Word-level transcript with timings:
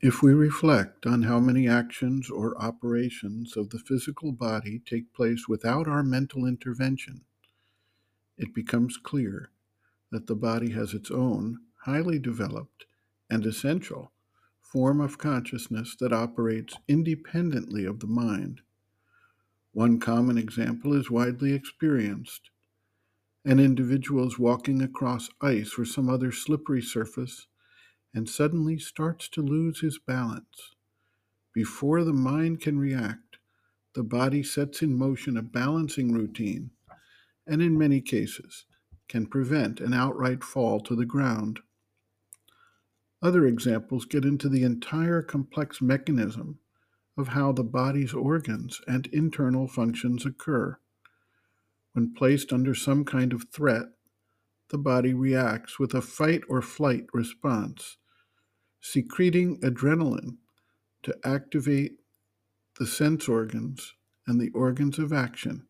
If 0.00 0.22
we 0.22 0.32
reflect 0.32 1.06
on 1.06 1.22
how 1.22 1.40
many 1.40 1.66
actions 1.66 2.30
or 2.30 2.56
operations 2.56 3.56
of 3.56 3.70
the 3.70 3.80
physical 3.80 4.30
body 4.30 4.78
take 4.78 5.12
place 5.12 5.48
without 5.48 5.88
our 5.88 6.04
mental 6.04 6.46
intervention, 6.46 7.22
it 8.36 8.54
becomes 8.54 8.96
clear 8.96 9.50
that 10.12 10.28
the 10.28 10.36
body 10.36 10.70
has 10.70 10.94
its 10.94 11.10
own 11.10 11.58
highly 11.82 12.20
developed 12.20 12.86
and 13.28 13.44
essential 13.44 14.12
form 14.60 15.00
of 15.00 15.18
consciousness 15.18 15.96
that 15.98 16.12
operates 16.12 16.76
independently 16.86 17.84
of 17.84 17.98
the 17.98 18.06
mind. 18.06 18.60
One 19.72 19.98
common 19.98 20.38
example 20.38 20.94
is 20.94 21.10
widely 21.10 21.54
experienced. 21.54 22.50
An 23.44 23.58
individual 23.58 24.28
is 24.28 24.38
walking 24.38 24.80
across 24.80 25.28
ice 25.40 25.76
or 25.76 25.84
some 25.84 26.08
other 26.08 26.30
slippery 26.30 26.82
surface 26.82 27.47
and 28.14 28.28
suddenly 28.28 28.78
starts 28.78 29.28
to 29.28 29.42
lose 29.42 29.80
his 29.80 29.98
balance. 29.98 30.74
Before 31.54 32.04
the 32.04 32.12
mind 32.12 32.60
can 32.60 32.78
react, 32.78 33.38
the 33.94 34.02
body 34.02 34.42
sets 34.42 34.82
in 34.82 34.96
motion 34.96 35.36
a 35.36 35.42
balancing 35.42 36.12
routine, 36.12 36.70
and 37.46 37.60
in 37.60 37.78
many 37.78 38.00
cases, 38.00 38.64
can 39.08 39.26
prevent 39.26 39.80
an 39.80 39.92
outright 39.92 40.44
fall 40.44 40.80
to 40.80 40.94
the 40.94 41.06
ground. 41.06 41.60
Other 43.20 43.46
examples 43.46 44.04
get 44.04 44.24
into 44.24 44.48
the 44.48 44.62
entire 44.62 45.22
complex 45.22 45.80
mechanism 45.80 46.60
of 47.16 47.28
how 47.28 47.50
the 47.50 47.64
body's 47.64 48.14
organs 48.14 48.80
and 48.86 49.08
internal 49.08 49.66
functions 49.66 50.24
occur. 50.24 50.78
When 51.92 52.14
placed 52.14 52.52
under 52.52 52.74
some 52.74 53.04
kind 53.04 53.32
of 53.32 53.46
threat, 53.50 53.86
the 54.70 54.78
body 54.78 55.14
reacts 55.14 55.78
with 55.78 55.94
a 55.94 56.02
fight 56.02 56.42
or 56.48 56.60
flight 56.62 57.06
response, 57.12 57.96
secreting 58.80 59.60
adrenaline 59.60 60.36
to 61.02 61.16
activate 61.24 61.92
the 62.78 62.86
sense 62.86 63.28
organs 63.28 63.94
and 64.26 64.40
the 64.40 64.50
organs 64.50 64.98
of 64.98 65.12
action 65.12 65.66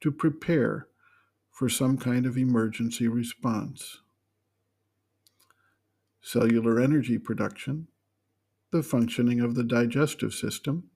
to 0.00 0.10
prepare 0.10 0.88
for 1.50 1.68
some 1.68 1.96
kind 1.96 2.26
of 2.26 2.36
emergency 2.36 3.08
response. 3.08 4.00
Cellular 6.20 6.80
energy 6.80 7.18
production, 7.18 7.88
the 8.72 8.82
functioning 8.82 9.40
of 9.40 9.54
the 9.54 9.64
digestive 9.64 10.34
system, 10.34 10.90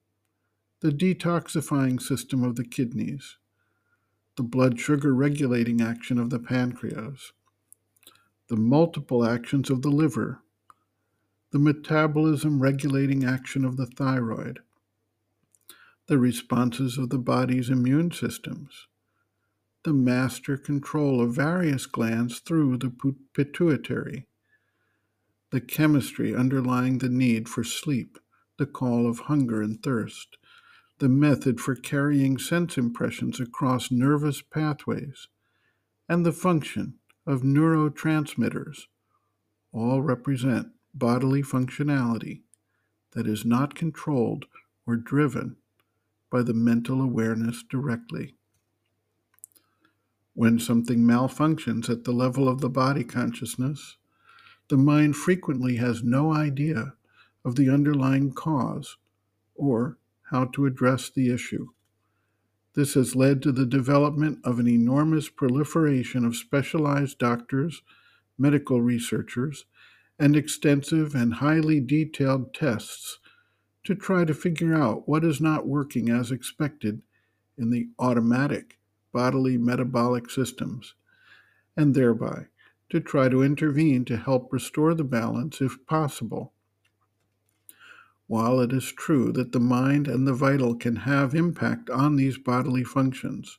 the 0.81 0.91
detoxifying 0.91 2.00
system 2.00 2.42
of 2.42 2.56
the 2.56 2.65
kidneys, 2.65 3.37
the 4.41 4.45
blood 4.45 4.81
sugar 4.81 5.13
regulating 5.13 5.83
action 5.83 6.19
of 6.19 6.31
the 6.31 6.39
pancreas, 6.39 7.35
the 8.49 8.57
multiple 8.57 9.23
actions 9.23 9.69
of 9.69 9.83
the 9.83 9.91
liver, 9.91 10.41
the 11.51 11.59
metabolism 11.59 12.59
regulating 12.59 13.23
action 13.23 13.67
of 13.67 13.77
the 13.77 13.85
thyroid, 13.85 14.61
the 16.07 16.17
responses 16.17 16.97
of 16.97 17.11
the 17.11 17.19
body's 17.19 17.69
immune 17.69 18.11
systems, 18.11 18.87
the 19.85 19.93
master 19.93 20.57
control 20.57 21.21
of 21.21 21.35
various 21.35 21.85
glands 21.85 22.39
through 22.39 22.79
the 22.79 22.91
pituitary, 23.35 24.27
the 25.51 25.61
chemistry 25.61 26.35
underlying 26.35 26.97
the 26.97 27.11
need 27.11 27.47
for 27.47 27.63
sleep, 27.63 28.19
the 28.57 28.65
call 28.65 29.07
of 29.07 29.19
hunger 29.19 29.61
and 29.61 29.83
thirst, 29.83 30.39
the 31.01 31.09
method 31.09 31.59
for 31.59 31.75
carrying 31.75 32.37
sense 32.37 32.77
impressions 32.77 33.41
across 33.41 33.91
nervous 33.91 34.43
pathways, 34.43 35.29
and 36.09 36.25
the 36.27 36.33
function 36.33 36.95
of 37.27 37.41
neurotransmitters 37.41 38.83
all 39.73 40.03
represent 40.03 40.69
bodily 40.93 41.43
functionality 41.43 42.43
that 43.12 43.27
is 43.27 43.47
not 43.47 43.75
controlled 43.75 44.45
or 44.87 44.95
driven 44.95 45.56
by 46.31 46.43
the 46.43 46.55
mental 46.55 47.01
awareness 47.01 47.62
directly. 47.62 48.34
When 50.34 50.59
something 50.59 50.99
malfunctions 50.99 51.88
at 51.88 52.05
the 52.05 52.12
level 52.12 52.47
of 52.47 52.61
the 52.61 52.71
body 52.71 53.05
consciousness, 53.05 53.97
the 54.69 54.77
mind 54.77 55.17
frequently 55.17 55.77
has 55.77 56.03
no 56.03 56.32
idea 56.32 56.93
of 57.43 57.56
the 57.56 57.71
underlying 57.71 58.32
cause 58.32 58.99
or 59.55 59.97
how 60.31 60.45
to 60.47 60.67
address 60.67 61.11
the 61.11 61.33
issue. 61.33 61.69
This 62.75 62.95
has 62.95 63.17
led 63.17 63.43
to 63.43 63.53
the 63.53 63.67
development 63.67 64.39
of 64.45 64.59
an 64.59 64.69
enormous 64.69 65.29
proliferation 65.29 66.25
of 66.25 66.37
specialized 66.37 67.19
doctors, 67.19 67.83
medical 68.39 68.81
researchers, 68.81 69.67
and 70.19 70.37
extensive 70.37 71.15
and 71.15 71.35
highly 71.35 71.81
detailed 71.81 72.55
tests 72.55 73.19
to 73.85 73.95
try 73.95 74.25
to 74.25 74.35
figure 74.35 74.75
out 74.75 75.09
what 75.09 75.25
is 75.25 75.41
not 75.41 75.67
working 75.67 76.11
as 76.11 76.31
expected 76.31 77.03
in 77.59 77.71
the 77.71 77.89
automatic 77.99 78.79
bodily 79.12 79.59
metabolic 79.59 80.31
systems, 80.31 80.95
and 81.77 81.95
thereby 81.95 82.47
to 82.89 83.01
try 83.01 83.29
to 83.29 83.43
intervene 83.43 84.05
to 84.05 84.17
help 84.17 84.53
restore 84.53 84.95
the 84.95 85.05
balance 85.05 85.61
if 85.61 85.85
possible. 85.87 86.53
While 88.31 88.61
it 88.61 88.73
is 88.73 88.93
true 88.93 89.33
that 89.33 89.51
the 89.51 89.59
mind 89.59 90.07
and 90.07 90.25
the 90.25 90.33
vital 90.33 90.77
can 90.77 90.95
have 90.95 91.35
impact 91.35 91.91
on 91.91 92.15
these 92.15 92.39
bodily 92.39 92.85
functions, 92.85 93.59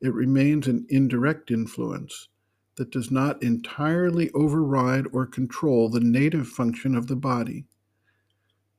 it 0.00 0.14
remains 0.14 0.68
an 0.68 0.86
indirect 0.88 1.50
influence 1.50 2.28
that 2.76 2.92
does 2.92 3.10
not 3.10 3.42
entirely 3.42 4.30
override 4.30 5.06
or 5.12 5.26
control 5.26 5.88
the 5.88 5.98
native 5.98 6.46
function 6.46 6.94
of 6.94 7.08
the 7.08 7.16
body. 7.16 7.66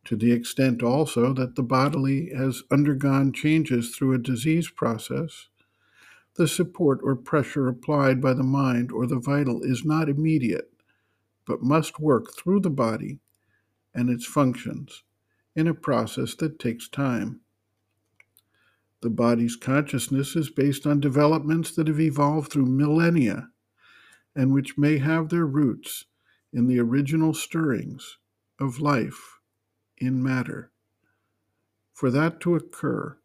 To 0.05 0.15
the 0.15 0.31
extent 0.31 0.81
also 0.81 1.33
that 1.33 1.57
the 1.57 1.63
bodily 1.63 2.29
has 2.33 2.63
undergone 2.71 3.33
changes 3.33 3.93
through 3.93 4.13
a 4.13 4.17
disease 4.17 4.69
process, 4.69 5.49
the 6.35 6.47
support 6.47 7.01
or 7.03 7.17
pressure 7.17 7.67
applied 7.67 8.21
by 8.21 8.33
the 8.33 8.43
mind 8.43 8.93
or 8.93 9.05
the 9.05 9.19
vital 9.19 9.61
is 9.61 9.83
not 9.83 10.07
immediate, 10.07 10.71
but 11.45 11.61
must 11.61 11.99
work 11.99 12.33
through 12.33 12.61
the 12.61 12.69
body 12.69 13.19
and 13.93 14.09
its 14.09 14.25
functions 14.25 15.03
in 15.55 15.67
a 15.67 15.73
process 15.73 16.35
that 16.35 16.59
takes 16.59 16.87
time. 16.87 17.41
The 19.01 19.09
body's 19.09 19.55
consciousness 19.55 20.35
is 20.35 20.49
based 20.49 20.85
on 20.85 20.99
developments 20.99 21.71
that 21.75 21.87
have 21.87 21.99
evolved 21.99 22.51
through 22.51 22.67
millennia 22.67 23.49
and 24.35 24.53
which 24.53 24.77
may 24.77 24.99
have 24.99 25.29
their 25.29 25.45
roots 25.45 26.05
in 26.53 26.67
the 26.67 26.79
original 26.79 27.33
stirrings 27.33 28.17
of 28.59 28.79
life 28.79 29.39
in 29.97 30.21
matter. 30.21 30.71
For 31.93 32.11
that 32.11 32.39
to 32.41 32.55
occur, 32.55 33.17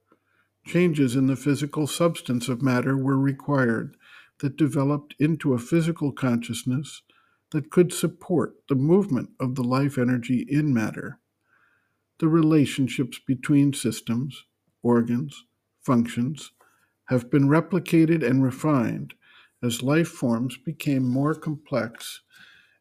changes 0.67 1.15
in 1.15 1.27
the 1.27 1.37
physical 1.37 1.87
substance 1.87 2.49
of 2.49 2.63
matter 2.63 2.97
were 2.97 3.19
required 3.19 3.97
that 4.39 4.57
developed 4.57 5.15
into 5.19 5.55
a 5.55 5.59
physical 5.59 6.13
consciousness 6.13 7.03
that 7.51 7.71
could 7.71 7.93
support 7.93 8.55
the 8.69 8.75
movement 8.75 9.31
of 9.39 9.55
the 9.55 9.65
life 9.65 9.99
energy 9.99 10.47
in 10.49 10.75
matter. 10.75 11.19
The 12.19 12.29
relationships 12.29 13.19
between 13.19 13.73
systems, 13.73 14.45
organs, 14.83 15.45
functions 15.83 16.53
have 17.07 17.31
been 17.31 17.49
replicated 17.49 18.27
and 18.27 18.43
refined 18.43 19.15
as 19.63 19.83
life 19.83 20.09
forms 20.09 20.57
became 20.57 21.05
more 21.05 21.35
complex 21.35 22.23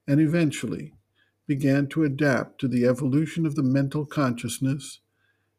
and 0.08 0.20
eventually 0.20 0.94
began 1.48 1.88
to 1.88 2.04
adapt 2.04 2.59
to 2.59 2.68
the 2.68 2.86
evolution 2.86 3.46
of 3.46 3.56
the 3.56 3.64
mental 3.64 4.06
consciousness 4.06 5.00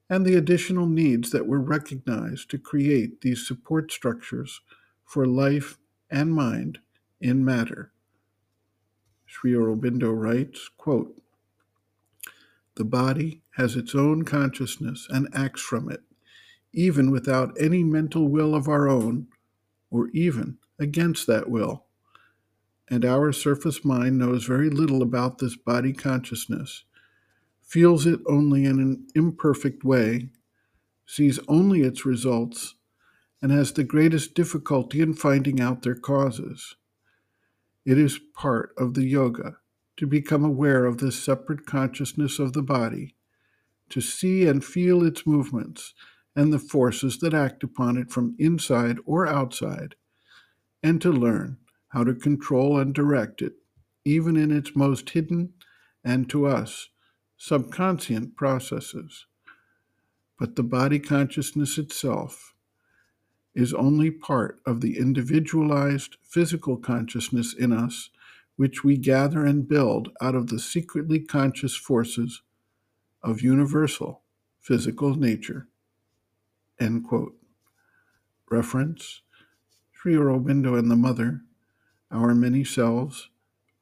and 0.09 0.25
the 0.25 0.34
additional 0.34 0.87
needs 0.87 1.31
that 1.31 1.47
were 1.47 1.61
recognized 1.61 2.50
to 2.50 2.59
create 2.59 3.21
these 3.21 3.47
support 3.47 3.91
structures 3.91 4.61
for 5.05 5.27
life 5.27 5.78
and 6.11 6.33
mind 6.33 6.78
in 7.21 7.45
matter. 7.45 7.93
Sri 9.38 9.52
Aurobindo 9.52 10.10
writes, 10.19 10.70
quote, 10.78 11.20
The 12.77 12.86
body 12.86 13.42
has 13.56 13.77
its 13.77 13.94
own 13.94 14.22
consciousness 14.22 15.06
and 15.10 15.28
acts 15.34 15.60
from 15.60 15.91
it, 15.91 16.00
even 16.72 17.10
without 17.10 17.54
any 17.60 17.84
mental 17.84 18.28
will 18.28 18.54
of 18.54 18.66
our 18.66 18.88
own, 18.88 19.27
or 19.91 20.09
even 20.15 20.56
against 20.78 21.27
that 21.27 21.50
will. 21.50 21.84
And 22.88 23.04
our 23.04 23.30
surface 23.30 23.84
mind 23.84 24.16
knows 24.16 24.47
very 24.47 24.71
little 24.71 25.03
about 25.03 25.36
this 25.36 25.54
body 25.54 25.92
consciousness 25.92 26.84
feels 27.60 28.06
it 28.06 28.21
only 28.27 28.65
in 28.65 28.80
an 28.80 29.06
imperfect 29.15 29.84
way, 29.84 30.30
sees 31.04 31.39
only 31.47 31.82
its 31.82 32.06
results, 32.06 32.77
and 33.42 33.53
has 33.53 33.72
the 33.74 33.84
greatest 33.84 34.32
difficulty 34.32 35.03
in 35.03 35.12
finding 35.12 35.60
out 35.60 35.82
their 35.82 35.94
causes. 35.94 36.77
It 37.86 37.98
is 37.98 38.18
part 38.34 38.74
of 38.77 38.94
the 38.94 39.06
yoga 39.06 39.59
to 39.97 40.09
become 40.09 40.44
aware 40.44 40.84
of 40.86 40.98
this 40.98 41.22
separate 41.22 41.66
consciousness 41.66 42.41
of 42.41 42.53
the 42.53 42.62
body, 42.62 43.15
to 43.91 44.00
see 44.00 44.47
and 44.48 44.65
feel 44.65 45.04
its 45.04 45.24
movements 45.24 45.94
and 46.34 46.53
the 46.53 46.59
forces 46.59 47.18
that 47.18 47.33
act 47.33 47.62
upon 47.62 47.97
it 47.97 48.10
from 48.10 48.34
inside 48.41 48.98
or 49.06 49.28
outside, 49.28 49.94
and 50.83 51.00
to 51.00 51.12
learn 51.12 51.59
how 51.91 52.03
to 52.03 52.12
control 52.12 52.77
and 52.77 52.92
direct 52.92 53.41
it, 53.41 53.54
even 54.04 54.36
in 54.36 54.50
its 54.50 54.74
most 54.74 55.10
hidden 55.10 55.54
and 56.03 56.28
to 56.28 56.44
us 56.44 56.89
subconscient 57.36 58.34
processes. 58.34 59.27
But 60.41 60.56
the 60.56 60.65
body 60.65 60.98
consciousness 60.98 61.78
itself 61.78 62.53
is 63.56 63.74
only 63.74 64.10
part 64.12 64.60
of 64.66 64.82
the 64.82 64.98
individualized 64.98 66.18
physical 66.22 66.76
consciousness 66.76 67.54
in 67.54 67.72
us, 67.72 68.10
which 68.56 68.84
we 68.84 68.98
gather 68.98 69.47
and 69.47 69.68
build 69.68 70.10
out 70.22 70.36
of 70.36 70.48
the 70.48 70.60
secretly 70.60 71.20
conscious 71.20 71.76
forces 71.76 72.42
of 73.22 73.42
universal 73.42 74.22
physical 74.60 75.16
nature. 75.16 75.68
End 76.80 77.04
quote. 77.08 77.34
Reference 78.50 79.22
Sri 79.92 80.14
Aurobindo 80.14 80.78
and 80.78 80.91
the 80.91 80.97
Mother, 80.97 81.42
Our 82.12 82.34
Many 82.34 82.64
Selves, 82.64 83.30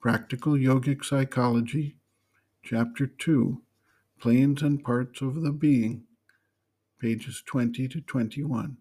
Practical 0.00 0.54
Yogic 0.54 1.04
Psychology, 1.04 1.96
Chapter 2.62 3.06
2, 3.06 3.62
Planes 4.20 4.62
and 4.62 4.82
Parts 4.84 5.20
of 5.20 5.42
the 5.42 5.52
Being, 5.52 6.04
pages 7.00 7.42
20 7.46 7.88
to 7.88 8.00
21. 8.00 8.78